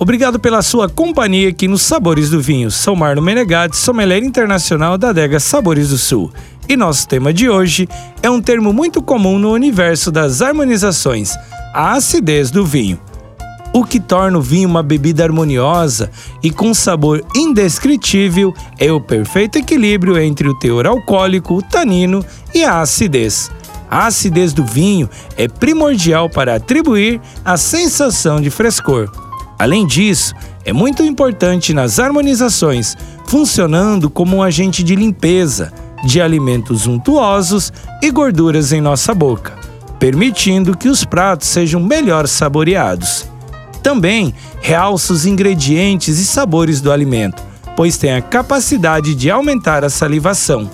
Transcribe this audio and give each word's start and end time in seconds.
obrigado 0.00 0.40
pela 0.40 0.62
sua 0.62 0.88
companhia 0.88 1.50
aqui 1.50 1.68
nos 1.68 1.82
Sabores 1.82 2.30
do 2.30 2.40
Vinho. 2.40 2.70
Sou 2.70 2.96
Marlon 2.96 3.20
Menegatti, 3.20 3.76
sommelier 3.76 4.24
internacional 4.24 4.96
da 4.96 5.10
adega 5.10 5.38
Sabores 5.38 5.90
do 5.90 5.98
Sul. 5.98 6.32
E 6.66 6.74
nosso 6.74 7.06
tema 7.06 7.34
de 7.34 7.50
hoje 7.50 7.86
é 8.22 8.30
um 8.30 8.40
termo 8.40 8.72
muito 8.72 9.02
comum 9.02 9.38
no 9.38 9.52
universo 9.52 10.10
das 10.10 10.40
harmonizações, 10.40 11.34
a 11.74 11.92
acidez 11.92 12.50
do 12.50 12.64
vinho. 12.64 12.98
O 13.74 13.84
que 13.84 14.00
torna 14.00 14.38
o 14.38 14.42
vinho 14.42 14.68
uma 14.68 14.82
bebida 14.82 15.22
harmoniosa 15.22 16.10
e 16.42 16.50
com 16.50 16.72
sabor 16.72 17.22
indescritível 17.36 18.54
é 18.78 18.90
o 18.90 19.02
perfeito 19.02 19.58
equilíbrio 19.58 20.18
entre 20.18 20.48
o 20.48 20.58
teor 20.58 20.86
alcoólico, 20.86 21.54
o 21.54 21.62
tanino 21.62 22.24
e 22.54 22.64
a 22.64 22.80
acidez. 22.80 23.50
A 23.88 24.06
acidez 24.06 24.54
do 24.54 24.64
vinho 24.64 25.10
é 25.36 25.46
primordial 25.46 26.30
para 26.30 26.56
atribuir 26.56 27.20
a 27.44 27.58
sensação 27.58 28.40
de 28.40 28.48
frescor. 28.48 29.29
Além 29.60 29.86
disso, 29.86 30.34
é 30.64 30.72
muito 30.72 31.02
importante 31.02 31.74
nas 31.74 31.98
harmonizações, 31.98 32.96
funcionando 33.26 34.08
como 34.08 34.38
um 34.38 34.42
agente 34.42 34.82
de 34.82 34.96
limpeza 34.96 35.70
de 36.02 36.18
alimentos 36.18 36.86
untuosos 36.86 37.70
e 38.00 38.10
gorduras 38.10 38.72
em 38.72 38.80
nossa 38.80 39.14
boca, 39.14 39.52
permitindo 39.98 40.74
que 40.74 40.88
os 40.88 41.04
pratos 41.04 41.48
sejam 41.48 41.78
melhor 41.78 42.26
saboreados. 42.26 43.28
Também 43.82 44.34
realça 44.62 45.12
os 45.12 45.26
ingredientes 45.26 46.18
e 46.18 46.24
sabores 46.24 46.80
do 46.80 46.90
alimento, 46.90 47.42
pois 47.76 47.98
tem 47.98 48.14
a 48.14 48.22
capacidade 48.22 49.14
de 49.14 49.30
aumentar 49.30 49.84
a 49.84 49.90
salivação. 49.90 50.70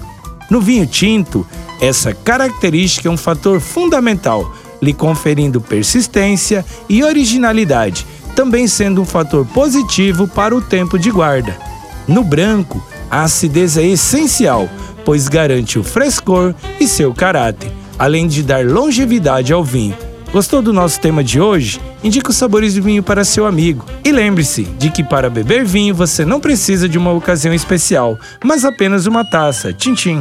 No 0.48 0.60
vinho 0.60 0.86
tinto, 0.86 1.44
essa 1.80 2.14
característica 2.14 3.08
é 3.08 3.10
um 3.10 3.16
fator 3.16 3.58
fundamental, 3.58 4.54
lhe 4.80 4.92
conferindo 4.92 5.60
persistência 5.60 6.64
e 6.88 7.02
originalidade, 7.02 8.06
também 8.36 8.68
sendo 8.68 9.00
um 9.00 9.06
fator 9.06 9.46
positivo 9.46 10.28
para 10.28 10.54
o 10.54 10.60
tempo 10.60 10.98
de 10.98 11.10
guarda. 11.10 11.56
No 12.06 12.22
branco, 12.22 12.86
a 13.10 13.22
acidez 13.22 13.78
é 13.78 13.84
essencial, 13.84 14.68
pois 15.04 15.26
garante 15.26 15.78
o 15.78 15.82
frescor 15.82 16.54
e 16.78 16.86
seu 16.86 17.14
caráter, 17.14 17.72
além 17.98 18.28
de 18.28 18.42
dar 18.42 18.64
longevidade 18.64 19.52
ao 19.52 19.64
vinho. 19.64 19.96
Gostou 20.32 20.60
do 20.60 20.72
nosso 20.72 21.00
tema 21.00 21.24
de 21.24 21.40
hoje? 21.40 21.80
Indique 22.04 22.28
os 22.28 22.36
sabores 22.36 22.74
de 22.74 22.80
vinho 22.80 23.02
para 23.02 23.24
seu 23.24 23.46
amigo. 23.46 23.86
E 24.04 24.12
lembre-se 24.12 24.64
de 24.64 24.90
que 24.90 25.02
para 25.02 25.30
beber 25.30 25.64
vinho 25.64 25.94
você 25.94 26.24
não 26.24 26.38
precisa 26.38 26.88
de 26.88 26.98
uma 26.98 27.12
ocasião 27.12 27.54
especial, 27.54 28.18
mas 28.44 28.64
apenas 28.64 29.06
uma 29.06 29.24
taça. 29.24 29.72
Tchim, 29.72 29.94
tchim. 29.94 30.20